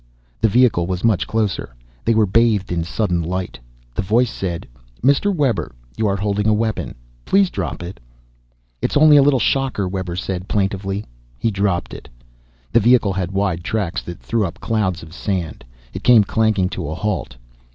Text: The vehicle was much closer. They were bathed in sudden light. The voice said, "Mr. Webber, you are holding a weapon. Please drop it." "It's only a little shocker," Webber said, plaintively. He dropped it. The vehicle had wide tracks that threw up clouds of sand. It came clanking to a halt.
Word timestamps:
The 0.41 0.47
vehicle 0.47 0.87
was 0.87 1.03
much 1.03 1.27
closer. 1.27 1.75
They 2.05 2.15
were 2.15 2.25
bathed 2.25 2.71
in 2.71 2.83
sudden 2.83 3.21
light. 3.21 3.59
The 3.93 4.01
voice 4.01 4.31
said, 4.31 4.67
"Mr. 5.03 5.31
Webber, 5.31 5.75
you 5.95 6.07
are 6.07 6.15
holding 6.15 6.47
a 6.47 6.53
weapon. 6.55 6.95
Please 7.23 7.51
drop 7.51 7.83
it." 7.83 7.99
"It's 8.81 8.97
only 8.97 9.15
a 9.15 9.21
little 9.21 9.39
shocker," 9.39 9.87
Webber 9.87 10.15
said, 10.15 10.47
plaintively. 10.47 11.05
He 11.37 11.51
dropped 11.51 11.93
it. 11.93 12.09
The 12.71 12.79
vehicle 12.79 13.13
had 13.13 13.29
wide 13.31 13.63
tracks 13.63 14.01
that 14.01 14.19
threw 14.19 14.43
up 14.43 14.59
clouds 14.59 15.03
of 15.03 15.13
sand. 15.13 15.63
It 15.93 16.01
came 16.01 16.23
clanking 16.23 16.69
to 16.69 16.89
a 16.89 16.95
halt. 16.95 17.35